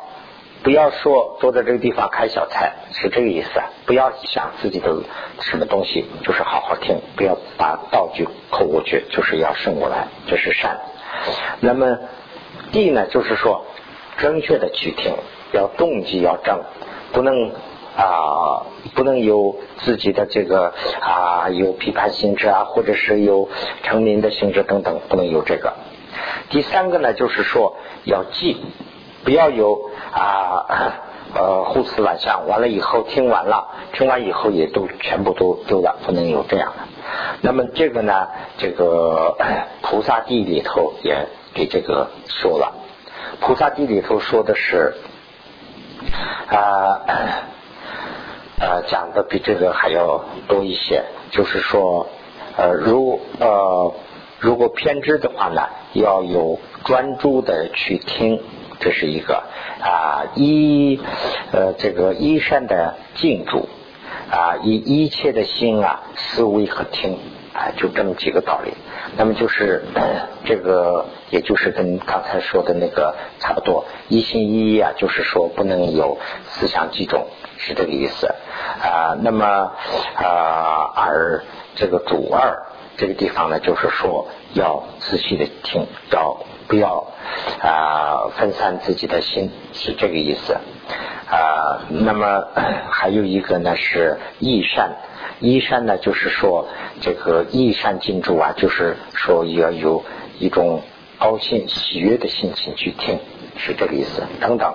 [0.64, 3.66] 不要说坐在这个地方开小差，是这个意思啊。
[3.84, 4.94] 不要想自己的
[5.40, 10.78] 什么东西，就是好好听，不要把道具扣过去，就是要顺过来，这是善。
[11.58, 11.98] 那么
[12.70, 13.66] 地呢，就是说
[14.18, 15.16] 正确的去听，
[15.52, 16.60] 要动机要正，
[17.12, 17.50] 不能
[17.96, 23.48] 啊，不能有自己的这个啊有批判性质啊，或者是有
[23.82, 25.74] 成名的性质等等，不能有这个。
[26.50, 28.64] 第三个呢，就是说要记。
[29.24, 30.66] 不要有啊
[31.32, 36.82] 呃胡思乱想，完了以后听完了，听完以后也都全部都丢了，不能有这样的。
[37.40, 38.26] 那么这个呢，
[38.58, 39.36] 这个
[39.82, 42.72] 菩萨地里头也给这个说了，
[43.40, 44.94] 菩萨地里头说的是
[46.48, 47.02] 啊
[48.88, 52.08] 讲的比这个还要多一些，就是说
[52.56, 53.94] 呃如呃
[54.38, 58.40] 如果偏执的话呢，要有专注的去听。
[58.80, 59.44] 这是一个
[59.80, 60.98] 啊，一
[61.52, 63.68] 呃，这个一善的静住
[64.28, 67.16] 啊，以一切的心啊，思维和听
[67.54, 68.72] 啊，就这么几个道理。
[69.16, 69.84] 那么就是
[70.44, 77.28] 这个，也就是跟刚才说的那个差不多，一心一意啊，就是说不能有思想集中，
[77.64, 79.16] 是这个意思啊。
[79.22, 79.72] 那么
[80.16, 81.44] 啊，而
[81.76, 86.44] 这个主二这个地方呢，就是说要仔细的听，要。
[86.68, 87.12] 不要
[87.60, 90.54] 啊分散自己的心，是这个意思
[91.28, 92.46] 啊，那么
[92.88, 94.92] 还有一个呢是益善，
[95.40, 96.68] 益善呢就是说
[97.02, 100.02] 这个益善进驻啊，就是说要有
[100.38, 100.82] 一种
[101.18, 103.18] 高兴喜悦的心情去听，
[103.56, 104.22] 是这个意思。
[104.40, 104.74] 等等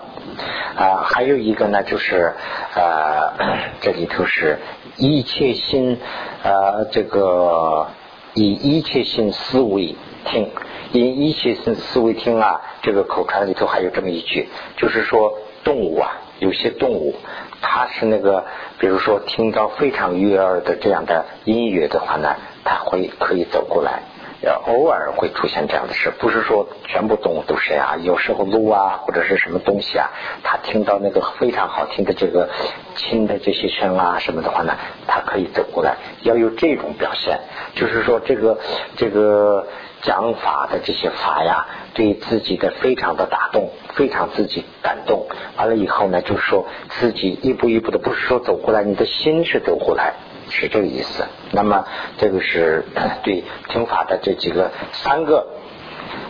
[0.75, 2.33] 啊，还有一个呢就是
[2.75, 3.33] 呃，
[3.81, 4.59] 这里头是
[4.97, 5.99] 一切心
[6.43, 7.87] 呃这个
[8.33, 10.51] 以一切心思维听，
[10.91, 16.21] 以一切心思维听啊，这个口传里头还有这么一句，就是说动物啊。
[16.39, 17.15] 有些动物，
[17.63, 18.45] 它是那个，
[18.77, 24.03] 比如说听到非常悦耳的这样的音乐的话呢，它会可以走过来。
[24.41, 27.95] 呃，偶尔会出现这样的事，不是说全部动物都是啊。
[28.01, 30.09] 有时候鹿啊，或者是什么东西啊，
[30.43, 32.49] 它听到那个非常好听的这个
[32.95, 34.75] 轻的这些声啊什么的话呢，
[35.07, 35.97] 它可以走过来。
[36.21, 37.39] 要有这种表现，
[37.75, 38.59] 就是说这个
[38.95, 39.67] 这个。
[40.03, 45.25] 讲法的这些法呀，对自己的非常的打动，非常自己感动。
[45.57, 50.13] 完了以后呢，就是说自己一步一步的，不是说走过来，你的心是走过来，
[50.49, 51.25] 是这个意思。
[51.51, 51.85] 那么
[52.17, 52.85] 这个是
[53.23, 55.47] 对听法的这几个三个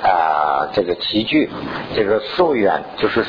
[0.01, 1.49] 啊，这个齐聚，
[1.95, 3.25] 这个溯源就是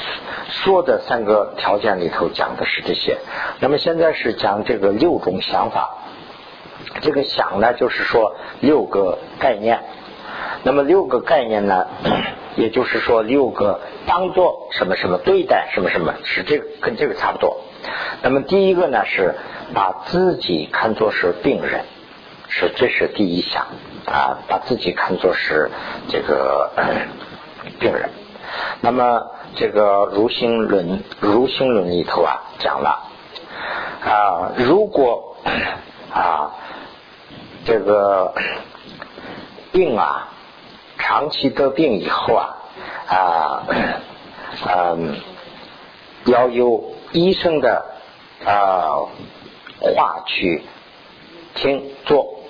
[0.50, 3.18] 说的三个条件里头讲的是这些。
[3.60, 5.98] 那么现在是讲这个六种想法，
[7.00, 9.80] 这个想呢，就是说六个概念。
[10.62, 11.86] 那么六个概念呢，
[12.56, 17.60] 也就是说六个当做什么什么对待什么什么，是这个跟这个差不多。
[18.22, 19.34] 那么第一个呢是
[19.74, 21.84] 把自己看作是病人，
[22.48, 23.66] 是这是第一项
[24.06, 25.70] 啊，把自己看作是
[26.08, 26.70] 这个
[27.78, 28.10] 病人。
[28.80, 33.10] 那么这个如心论如心论里头啊讲了
[34.04, 35.36] 啊，如果
[36.12, 36.52] 啊
[37.64, 38.34] 这个
[39.72, 40.28] 病啊。
[41.00, 42.56] 长期得病以后啊
[43.06, 43.62] 啊
[44.66, 45.16] 嗯，
[46.26, 47.84] 要有医生的
[48.44, 49.06] 啊
[49.80, 50.62] 话去
[51.54, 52.40] 听做。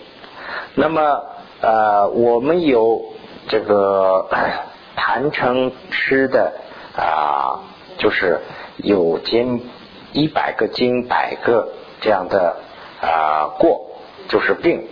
[0.74, 1.22] 那么
[1.60, 3.12] 呃，我们有
[3.48, 4.28] 这个
[4.96, 6.52] 谈成吃的
[6.96, 7.60] 啊，
[7.98, 8.40] 就是
[8.76, 9.68] 有经
[10.12, 11.68] 一百个经百个
[12.00, 12.56] 这样的
[13.00, 13.86] 啊过，
[14.28, 14.86] 就是病。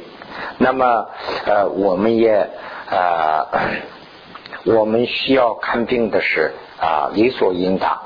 [0.59, 1.09] 那么
[1.47, 2.49] 呃，我们也。
[2.89, 3.45] 呃，
[4.65, 8.01] 我们需要看病的是啊理所应当，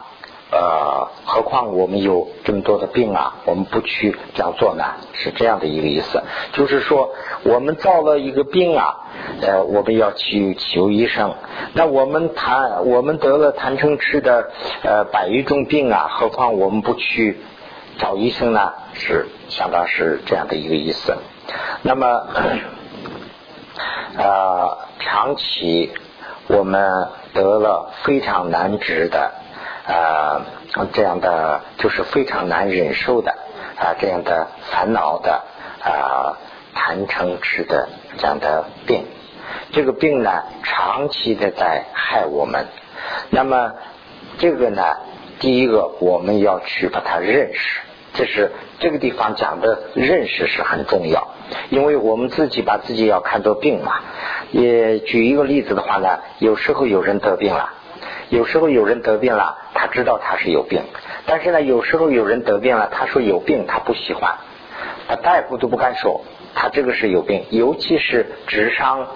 [0.52, 4.84] 呃，何况我们有这么多的病啊，我们不去这样做呢？
[5.14, 7.10] 是这样的一个意思，就是说
[7.44, 8.96] 我们造了一个病啊，
[9.42, 11.34] 呃，我们要去求医生。
[11.74, 14.50] 那我们谈我们得了谈成吃的
[14.82, 17.38] 呃百余种病啊，何况我们不去
[17.98, 18.72] 找医生呢？
[18.94, 21.16] 是相当是这样的一个意思。
[21.82, 22.26] 那么。
[24.18, 25.92] 呃，长期
[26.48, 29.32] 我们得了非常难治的
[29.90, 33.32] 呃这样的就是非常难忍受的
[33.76, 35.42] 啊这样的烦恼的
[35.82, 36.38] 啊
[36.74, 39.04] 谈成痴的这样的病，
[39.72, 42.66] 这个病呢长期的在害我们。
[43.30, 43.72] 那么
[44.38, 44.82] 这个呢，
[45.40, 47.80] 第一个我们要去把它认识，
[48.14, 51.28] 这是这个地方讲的认识是很重要。
[51.70, 54.00] 因为我们自己把自己要看作病嘛，
[54.52, 57.72] 也举一个例子的话呢，有时候有人得病了，
[58.30, 60.84] 有时候有人得病了，他知道他是有病，
[61.26, 64.36] 但是呢，有时候有人得病了，他说有病，他不喜欢，
[65.08, 66.22] 他大夫都不敢说，
[66.54, 69.08] 他这个是有病，尤其是智商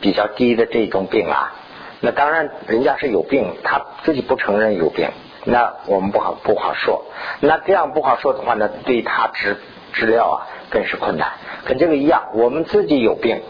[0.00, 1.54] 比较低的这种病啊，
[2.00, 5.08] 那当然人家是有病，他自己不承认有病，
[5.44, 7.06] 那我们不好不好说，
[7.40, 9.56] 那这样不好说的话呢，对他治
[9.94, 10.36] 治疗啊。
[10.72, 11.32] 更是困难，
[11.66, 13.42] 跟这个一样，我们自己有病，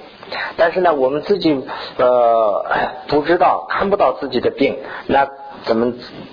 [0.56, 1.66] 但是呢，我们自己
[1.96, 2.64] 呃
[3.08, 5.28] 不知道看不到自己的病，那
[5.64, 5.92] 怎么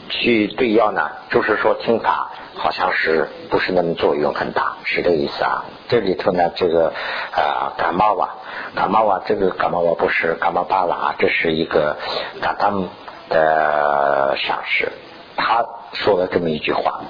[0.10, 1.10] 去对药呢？
[1.30, 5.66] 就是说听法好像是不是那么作用很大，是这个意思啊。
[5.88, 6.94] 这里头呢，这个
[7.32, 8.36] 啊感冒啊，
[8.76, 11.98] 感冒啊，这个感冒啊不是感冒罢了啊，这是一个
[12.42, 12.90] 嘎当
[13.30, 14.92] 的上士，
[15.36, 17.02] 他说了这么一句话，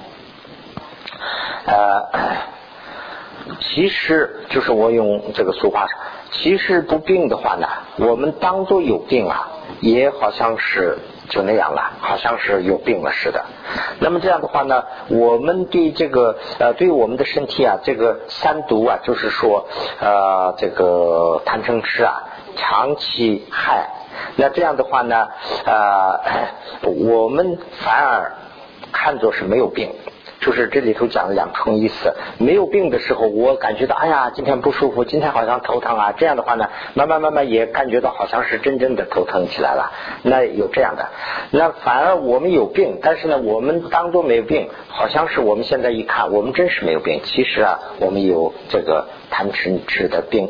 [1.66, 2.50] 呃。
[3.58, 5.98] 其实就是我用这个俗话说，
[6.30, 7.66] 其实不病的话呢，
[7.98, 9.48] 我们当做有病啊，
[9.80, 13.44] 也好像是就那样了，好像是有病了似的。
[13.98, 19.66] 那么这样的话呢，我们对这个呃，对我们的身体啊，这个三毒啊，就是说
[20.00, 22.22] 呃，这个贪嗔痴啊，
[22.56, 23.90] 长期害。
[24.36, 25.28] 那这样的话呢，
[25.64, 26.20] 呃，
[26.82, 28.32] 我们反而
[28.92, 29.92] 看作是没有病。
[30.40, 32.14] 就是这里头讲了两重意思。
[32.38, 36.12] 没有病的时候，我感觉到哎呀，今天不舒服，今天好像头疼啊。
[36.16, 39.92] 这样的话呢，慢慢慢慢也感觉到好像是真正的头疼起来了。
[40.22, 41.08] 那有这样的，
[41.50, 47.20] 那反而我们有病，但是呢，我们当做没有病，好像是我们现在一看，我们真是没有病。
[47.24, 50.48] 其实啊，我们有这个贪嗔痴的病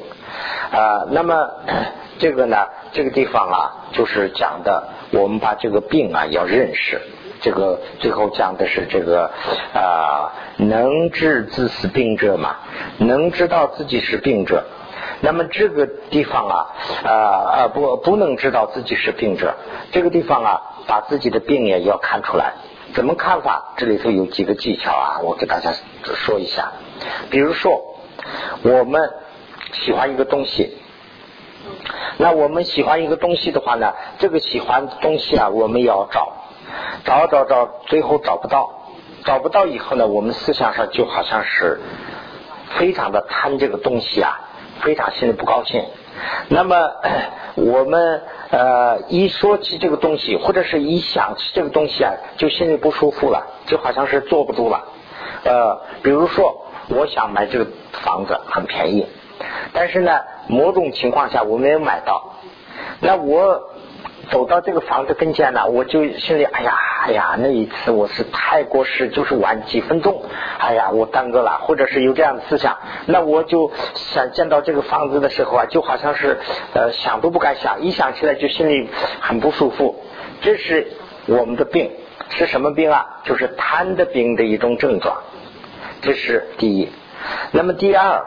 [0.73, 1.07] 啊。
[1.11, 1.51] 那么
[2.21, 2.57] 这个呢，
[2.93, 3.59] 这个地方啊，
[3.93, 7.01] 就是讲的，我们把这个病啊要认识。
[7.41, 9.31] 这个最后讲的是这个
[9.75, 12.57] 啊，能治自死病者嘛，
[12.99, 14.65] 能知道自己是病者。
[15.23, 16.67] 那么这个地方啊
[17.05, 19.55] 啊啊不不能知道自己是病者，
[19.93, 22.55] 这个地方啊，把自己的病也要看出来。
[22.95, 23.75] 怎么看法？
[23.77, 25.73] 这里头有几个技巧啊，我给大家
[26.03, 26.73] 说一下。
[27.31, 27.81] 比如说，
[28.63, 29.11] 我们
[29.73, 30.77] 喜欢一个东西，
[32.19, 36.33] 那我们喜欢一个东西的话呢，这个喜欢东西啊，我们要找。
[37.05, 38.71] 找找找，最后找不到，
[39.25, 41.81] 找不到以后呢，我们思想上就好像是
[42.77, 44.41] 非常的贪这个东西啊，
[44.81, 45.85] 非常心里不高兴。
[46.49, 46.77] 那么
[47.55, 54.85] 我们呃一说起这个东西，或者是一想起这个东西啊，就心里不舒服了，就好像是坐不住了。
[55.45, 59.07] 呃，比如说我想买这个房子很便宜，
[59.73, 62.35] 但是呢，某种情况下我没有买到，
[63.01, 63.63] 那我。
[64.31, 70.23] 走到这个房子跟前呢，我就心里哎呀哎呀，那一次我是太过时，就是晚几分钟，
[70.59, 76.39] 哎呀，我耽搁了，或者是有这样的思想，那我就想见到这个房子的时候啊，就好像是
[76.75, 78.89] 呃想都不敢想，一想起来就心里
[79.21, 79.97] 很不舒服。
[80.43, 80.93] 这是
[81.27, 81.91] 我们的病，
[82.31, 83.21] 是什么病啊？
[83.25, 85.17] 就是贪的病的一种症状。
[86.03, 86.89] 这是第一。
[87.51, 88.25] 那么第二，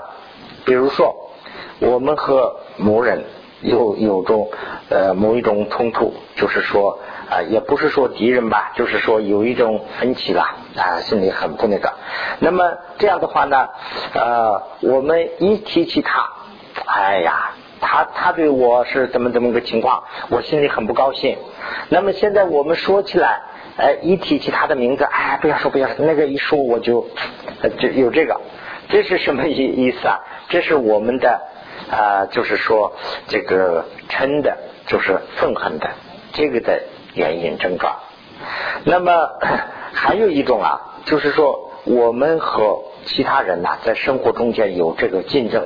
[0.66, 1.32] 比如说
[1.80, 3.24] 我们和某人。
[3.64, 4.50] 有有种
[4.90, 7.00] 呃某一种冲突，就是说
[7.30, 10.42] 啊，也不是说敌人吧，就是说有一种分歧了
[10.76, 11.94] 啊，心里很不那个。
[12.40, 13.70] 那么这样的话呢，
[14.14, 16.30] 呃，我们一提起他，
[16.86, 21.38] 哎呀，他他对我是怎么怎么个情况，我心里很不高兴。
[21.90, 23.42] 那么现在我们说起来，
[23.78, 27.08] 哎，一提起他的名字，哎，不要说不要说，那个一说我就
[27.80, 28.42] 就有这个，
[28.90, 30.20] 这是什么意意思啊？
[30.50, 31.40] 这是我们的。
[31.92, 32.94] 啊，就是说
[33.28, 35.90] 这个嗔的，就是愤恨的，
[36.34, 36.82] 这个的
[37.14, 37.96] 原因症状。
[38.86, 39.30] 那么
[39.94, 45.66] 还有一种啊，就是说我们和其他人呐，在生活中间有这个竞争。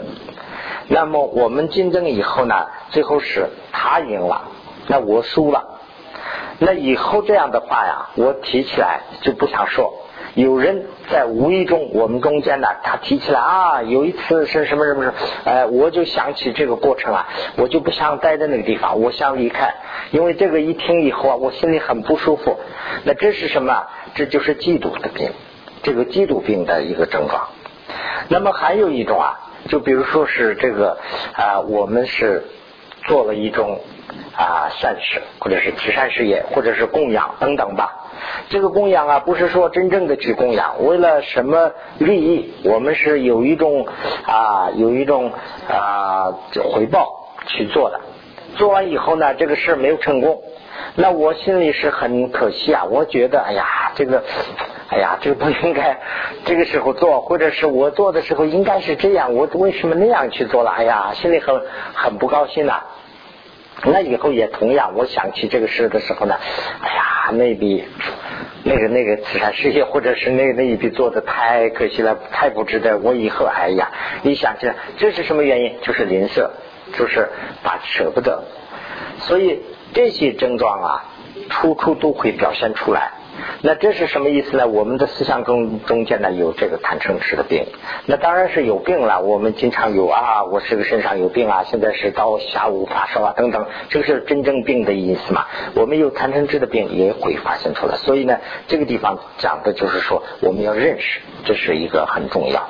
[0.87, 4.43] 那么我们竞争以后呢，最后是他赢了，
[4.87, 5.79] 那我输了。
[6.59, 9.93] 那以后这样的话呀，我提起来就不想说。
[10.37, 15.13] 有人在无意中，我们中间呢，他提起来啊，有一次是什么什么什么，
[15.45, 19.73] 哎，我就想起这个过程啊，我就不想待在那个地方，我想离开，
[20.11, 22.59] 因为这个一听以后啊，我心里很不舒服。
[23.03, 23.87] 那这是什么？
[24.13, 25.31] 这就是嫉妒的病，
[25.81, 27.47] 这个嫉妒病的一个症状。
[28.29, 30.99] 那么还有一种啊，就比如说是这个
[31.33, 32.45] 啊，我们是
[33.07, 33.79] 做了一种
[34.35, 38.03] 啊善事，或者是慈善事业，或者是供养等等吧。
[38.49, 42.53] 这个供养啊，不是说真正的去供养，为了什么利益？
[42.63, 43.87] 我们是有一种
[44.25, 45.31] 啊，有一种
[45.69, 46.33] 啊
[46.73, 47.99] 回报去做的。
[48.55, 50.41] 做完以后呢，这个事没有成功，
[50.95, 52.85] 那我心里是很可惜啊。
[52.85, 54.23] 我觉得，哎呀，这个，
[54.89, 55.99] 哎呀，这个不应该
[56.43, 60.71] 这个时候做，或者是我做的时候应该是这样，我为什么那样去做了？
[60.71, 61.61] 哎呀，心里很
[61.93, 62.81] 很不高兴呐。
[63.83, 66.35] 那以后也同样，我想起这个事的时候呢，
[66.81, 66.89] 哎，
[67.31, 67.83] 那笔
[68.63, 72.97] 那个那个慈善事业，或者是那那一笔做的太可惜了，太不值得。
[72.97, 73.91] 我以后哎呀，
[74.23, 75.75] 你想起来，这是什么原因？
[75.81, 76.49] 就是吝啬，
[76.97, 77.29] 就是
[77.63, 78.43] 把舍不得。
[79.19, 79.61] 所以
[79.93, 81.05] 这些症状啊，
[81.49, 83.11] 处处都会表现出来。
[83.61, 84.67] 那这是什么意思呢？
[84.67, 87.65] 我们的思想中中间呢有这个贪嗔痴的病，
[88.05, 89.21] 那当然是有病了。
[89.21, 95.45] 我们经常有啊，我这个身上有病啊，现在是到下午发烧啊等等，这个是真正病的意思嘛？
[95.75, 97.95] 我们有贪嗔痴的病也会发现出来。
[97.97, 102.69] 所以呢，这个地方讲的就是说，我们要认识，这是一个很重要。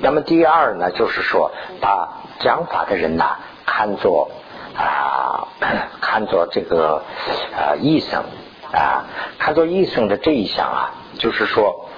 [0.00, 4.30] 那么第二呢，就是说把讲法的人呐看作
[4.76, 5.46] 啊，
[6.02, 7.04] 看作这个
[7.52, 8.24] 啊 医生。
[8.70, 9.06] 啊，
[9.38, 11.88] 看作医生的这一项啊，就是说，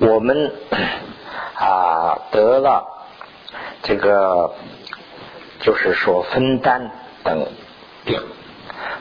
[0.00, 0.52] 我们
[1.54, 3.06] 啊得了
[3.82, 4.54] 这个，
[5.60, 6.90] 就是说分担
[7.22, 7.46] 等
[8.04, 8.20] 病。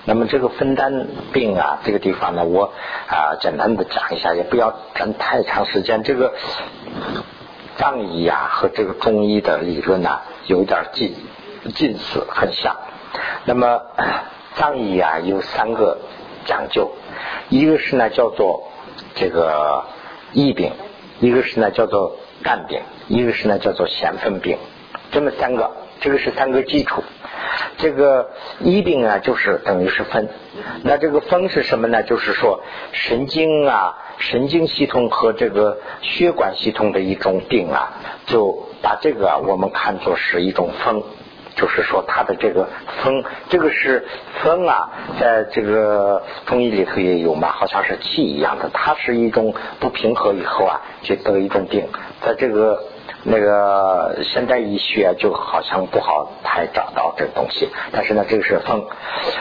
[0.05, 2.71] 那么这个分担病啊，这个地方呢，我
[3.07, 6.03] 啊简单的讲一下，也不要占太长时间。
[6.03, 6.35] 这个
[7.77, 11.15] 藏医啊和这个中医的理论呢，有点近
[11.73, 12.75] 近似，很像。
[13.45, 13.81] 那么
[14.53, 15.97] 藏医啊有三个。
[16.47, 16.89] 讲究，
[17.49, 18.71] 一个是呢叫做
[19.13, 19.85] 这个
[20.33, 20.71] 疫病，
[21.19, 24.57] 一个是呢叫做肝病，一个是呢叫做咸分病，
[25.11, 25.69] 这么三个，
[25.99, 27.03] 这个是三个基础。
[27.77, 30.29] 这个疫病啊，就是等于是分。
[30.83, 32.01] 那这个分是什么呢？
[32.03, 37.93] 就是说神经啊，神经系统和这个血管系统的一种病啊，
[38.25, 41.03] 就把这个我们看作是一种风。
[41.57, 42.69] 就是说它的这个
[43.03, 44.07] 风，这个是
[44.41, 44.89] 风啊，
[45.19, 51.89] 在这个中医里头也有嘛，好像是气一样的，它是一种不平和以后啊，就得一种病，
[52.21, 52.81] 在这个。
[53.29, 58.85] 那个现代医学就好像不好太找到这东西，但是呢，这个是风。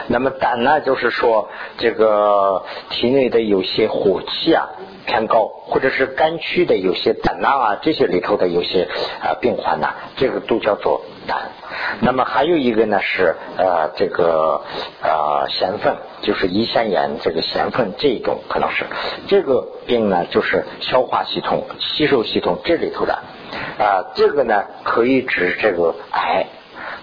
[0.08, 4.66] 那么胆呢，就是说这个体内的有些火气啊
[5.06, 8.88] 偏高，或者是肝区的有些胆囊啊这些里头的有些
[9.22, 11.52] 啊病患呢，这个都叫做胆。
[12.00, 14.62] 那么还有一个呢是呃这个
[15.02, 18.84] 呃咸粪，就是胰腺炎这个咸粪这一种可能是
[19.28, 23.18] 这个病呢，就是消化系统、吸收系统这里头的。
[23.78, 26.46] 啊，这个呢可以指这个癌，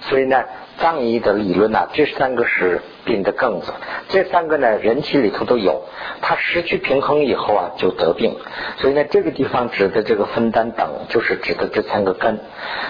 [0.01, 0.43] 所以呢，
[0.77, 3.73] 藏医的理论呢，这三个是病的根子，
[4.09, 5.83] 这三个呢人体里头都有，
[6.21, 8.37] 它失去平衡以后啊就得病，
[8.77, 12.39] 所以呢这个地方指的这个分担等，就是指的这三个根。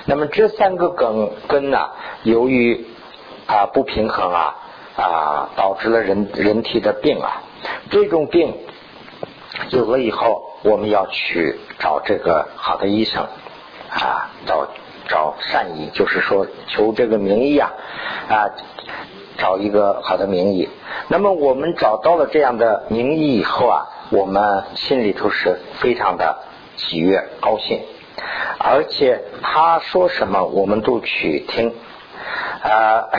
[0.06, 1.90] 那么这三个根根呢，
[2.24, 2.86] 由于
[3.48, 4.56] 啊不平衡啊
[4.96, 7.44] 啊导致了人人体的病啊，
[7.90, 8.56] 这种病
[9.70, 13.28] 有了以后，我们要去找这个好的医生。
[13.94, 14.70] 啊，找
[15.08, 17.72] 找善医，就是说求这个名医啊，
[18.28, 18.50] 啊，
[19.38, 20.70] 找一个好的名医。
[21.08, 26.38] 那么我们找到了这样的名医以后啊，我们心里头是非常的
[26.78, 27.82] 喜悦、高兴，
[28.60, 31.74] 而且他说什么我们都去听。
[32.64, 33.10] 啊，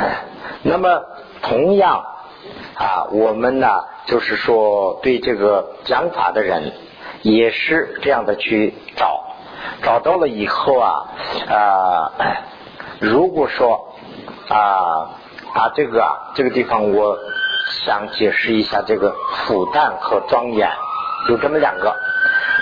[0.62, 1.02] 那么
[1.42, 2.04] 同样
[2.74, 6.72] 啊，我们呢，就是说对这个讲法的人
[7.22, 9.20] 也是这样的去找。
[9.82, 11.08] 找到了以后啊
[11.48, 12.12] 啊，
[13.00, 13.94] 如果说
[14.48, 15.20] 啊
[15.54, 17.18] 啊这个啊这个地方，我
[17.86, 19.14] 想解释一下这个
[19.46, 20.68] 复旦和庄严
[21.30, 21.96] 有这么两个，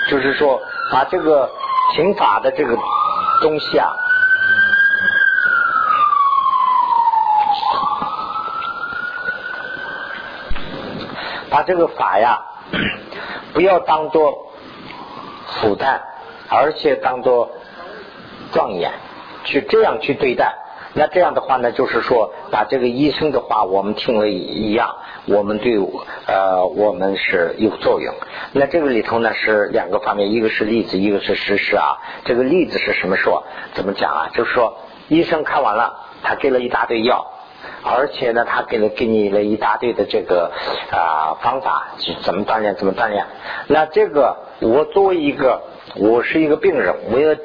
[0.09, 1.49] 就是说把这个
[1.95, 2.77] 刑法的这个
[3.41, 3.89] 东西啊，
[11.49, 12.41] 把这个法呀
[13.53, 14.53] 不要当做
[15.47, 15.99] 复旦。
[16.49, 17.49] 而且当做
[18.51, 18.91] 庄严，
[19.43, 20.53] 去这样去对待，
[20.95, 25.75] 那这样的话呢，就是说把这个医生的话我们听了一样，我们对
[26.27, 28.13] 呃我们是有作用。
[28.51, 31.97] 那这个里头呢是两个方面，一个是例子，一个是事实啊。
[32.25, 33.43] 这个例子是什么说？
[33.73, 34.29] 怎么讲啊？
[34.33, 34.77] 就是说
[35.07, 37.25] 医生看完了，他给了一大堆药，
[37.83, 40.51] 而且呢他给了给你了一大堆的这个
[40.91, 41.87] 啊方法，
[42.21, 43.25] 怎么锻炼怎么锻炼。
[43.67, 45.63] 那这个我作为一个。
[45.95, 47.35] 我是一个病人，我要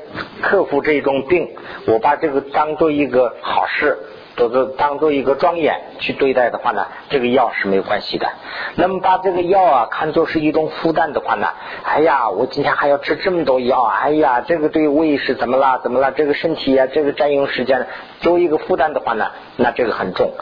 [0.42, 3.98] 克服这种病，我把这个当做一个好事。
[4.38, 8.28] 都是当做一个庄严去对待的话呢，这个药是没有关系的。
[8.76, 11.48] 那么把这个药啊看作是一种负担的话呢，
[11.82, 15.80] 哎呀，我今天还要吃这么多药，哎呀，这个对胃是怎么啦？
[15.82, 16.12] 怎么啦？
[16.16, 17.88] 这个身体啊，这个占用时间，
[18.20, 20.32] 作为一个负担的话呢，那这个很重。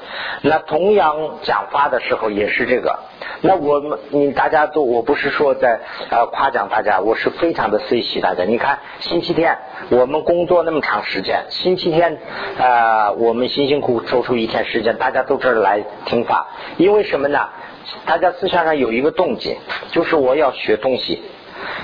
[0.42, 2.98] 那同样讲法的时候也是这个。
[3.40, 8.44] 那我们你大家都，我不是说在呃夸奖大家，我是非常的随喜大家。
[8.44, 9.58] 你看星期天
[9.90, 12.18] 我们工作那么长时间，星期天
[12.58, 13.96] 啊我们辛辛苦。
[14.06, 17.48] 抽出一天时间，大家都这儿来听法，因为什么呢？
[18.04, 19.56] 大家思想上有一个动机，
[19.90, 21.22] 就是我要学东西，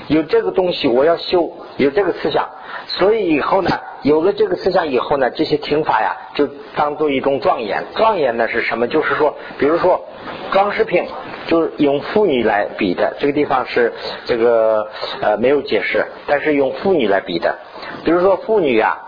[0.07, 2.49] 有这个东西我要修，有这个思想，
[2.87, 3.69] 所以以后呢，
[4.01, 7.83] 有了这个思想以后呢，这些听法呀，就当做一种庄严。
[7.95, 8.87] 庄严呢是什么？
[8.87, 10.05] 就是说，比如说
[10.51, 11.05] 装饰品，
[11.47, 13.15] 就是用妇女来比的。
[13.19, 13.93] 这个地方是
[14.25, 14.89] 这个
[15.21, 17.59] 呃没有解释，但是用妇女来比的。
[18.03, 18.99] 比如说妇女啊。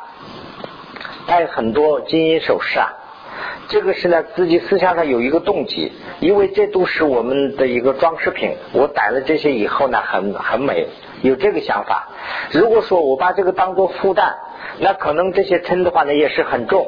[1.28, 2.94] 戴很多金银首饰啊，
[3.68, 8.56] 这个是呢自己思想上有一个动机，因为这都是我们的一个装饰品。
[8.74, 10.88] 我戴了这些以后呢，很很美，
[11.22, 12.10] 有这个想法。
[12.52, 14.34] 如果说我把这个当做负担，
[14.80, 16.88] 那可能这些称的话呢也是很重。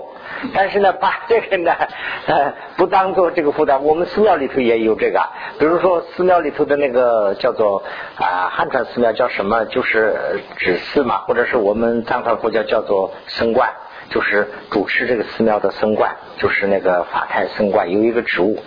[0.53, 1.73] 但是呢，把这个呢
[2.27, 5.19] 呃不当做这个负担，我们寺庙里头也有这个。
[5.57, 7.81] 比如说寺庙里头的那个叫做
[8.17, 9.65] 啊汉传寺庙叫什么？
[9.65, 13.73] 就是指寺嘛，或者是我们藏传佛教叫做僧观。
[14.09, 18.57] 就是主持这个寺庙的僧官，就是那个法台僧官，有一个职务。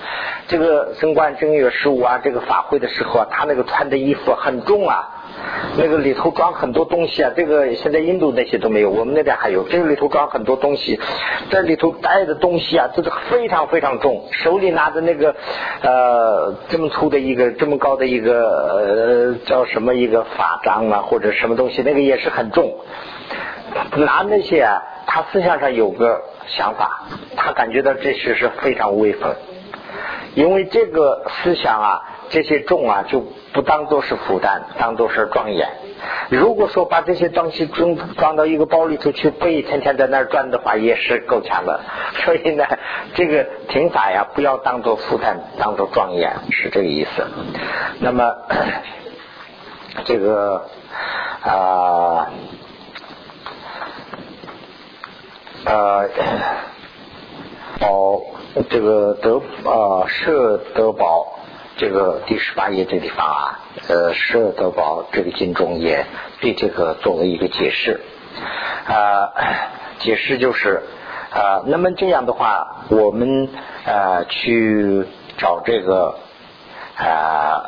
[0.48, 5.16] 这个僧官正月十五啊，这个法会的时候啊，他那个穿的衣服很重啊。
[5.76, 9.62] 那个里头装很多东西啊，这个现在印度那些都没有，我们那边还有。
[9.68, 11.00] 这个里头装很多东西，
[11.50, 14.24] 在里头带的东西啊，这个非常非常重。
[14.32, 15.34] 手里拿着那个
[15.82, 22.74] 呃这么粗的一个这么高的一个呃叫什么一个法杖啊，或者什么东西，那个也是很重。
[23.96, 27.02] 拿那些啊，他思想上有个想法，
[27.36, 29.34] 他感觉到这些是非常威风，
[30.34, 32.02] 因为这个思想啊。
[32.32, 35.68] 这些重啊，就不当做是负担，当做是庄严。
[36.28, 41.80] 如果说把这些东西装装到一个包里头去背，天天在那儿转的话，也是够呛的。
[42.24, 42.64] 所以呢，
[43.14, 47.26] 这个听法呀，不要当做负担，当做庄严，是这个意思。
[47.98, 48.32] 那么，
[50.06, 50.66] 这个
[51.42, 52.30] 啊
[55.64, 56.08] 呃，
[57.78, 58.20] 宝
[58.68, 61.36] 这个德啊舍德宝。
[61.76, 63.58] 这个第十八页这地方啊，
[63.88, 66.04] 呃，舍德宝这个经中也
[66.38, 68.02] 对这个做了一个解释
[68.86, 69.32] 啊，
[69.98, 70.82] 解释就是
[71.30, 73.48] 啊，那么这样的话，我们
[73.86, 75.06] 啊去
[75.38, 76.18] 找这个
[76.98, 77.64] 啊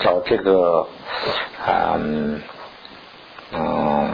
[0.00, 0.86] 找这个
[1.66, 2.42] 嗯
[3.52, 4.10] 嗯，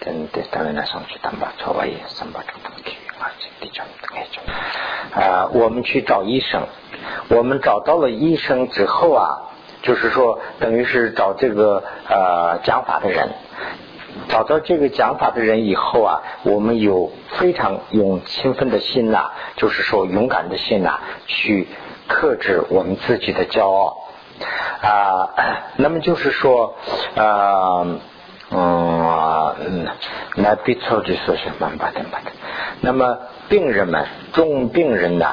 [0.00, 4.42] 等等，当然来上去当把错位，三把钟头去啊，这地方该讲
[5.22, 6.62] 啊，我们去找医生。
[7.28, 13.28] 我们找到了医生之后啊，就是说，等于是找这个呃讲法的人，
[14.28, 21.68] 找到这个讲法的人以后啊，我们有非常用勤奋的心呐，就是说勇敢的心呐，去
[22.08, 23.96] 克制我们自己的骄傲
[24.82, 25.28] 啊。
[25.76, 26.74] 那么就是说，
[27.14, 27.98] 呃
[28.50, 29.86] 嗯，
[30.36, 32.32] 那必错就说是蛮巴的蛮的。
[32.80, 35.26] 那么病人们，重病人呢。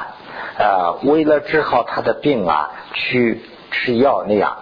[0.58, 4.56] 啊，为了治好他的病啊，去吃药那样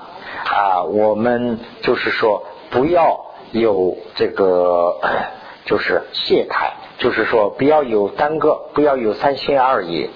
[0.44, 3.18] 啊，我们就是说不要
[3.52, 5.00] 有这个，
[5.64, 10.10] 就是懈怠，就是说不要有耽搁，不要有三心二意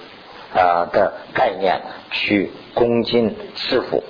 [0.53, 1.81] 啊的概念
[2.11, 4.03] 去恭敬师傅。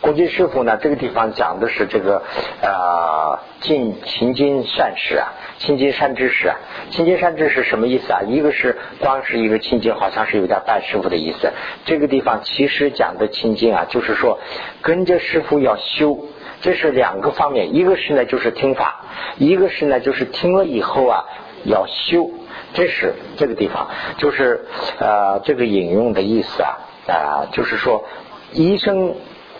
[0.00, 2.22] 恭敬师傅呢，这个地方讲的是这个
[2.62, 5.32] 啊，尽勤经善事啊。
[5.58, 6.56] 清净善知识啊，
[6.90, 8.20] 清净善知识什么意思啊？
[8.26, 11.50] 一个是光是一个清净，好像是有点拜师傅的意思。
[11.86, 14.38] 这个地方其实讲的清净啊，就是说
[14.82, 16.26] 跟着师傅要修，
[16.60, 17.74] 这是两个方面。
[17.74, 19.06] 一个是呢就是听法，
[19.38, 21.24] 一个是呢就是听了以后啊
[21.64, 22.30] 要修。
[22.74, 24.66] 这是这个地方，就是
[24.98, 28.04] 呃这个引用的意思啊啊，就是说
[28.52, 29.14] 医生，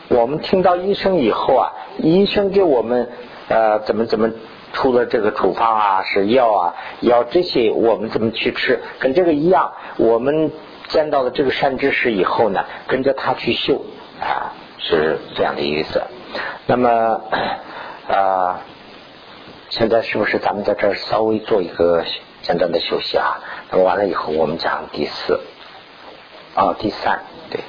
[0.09, 3.11] 我们听到医生以后啊，医生给我们
[3.49, 4.31] 呃怎么怎么。
[4.73, 8.83] 出了这个处方啊，是药啊，药这些我们怎么去吃？
[8.99, 10.53] 跟这个一样，我们
[10.89, 13.83] 见到了这个善知识以后呢，跟着他去修
[14.21, 16.03] 啊，是这样的意思。
[16.67, 17.23] 那么
[18.11, 18.61] 啊，
[19.71, 22.05] 现在是不是咱们在这儿稍微做一个
[22.43, 23.41] 简单的休息啊？
[23.71, 25.41] 那么完了以后，我们讲第四
[26.55, 27.61] 啊，第三，对。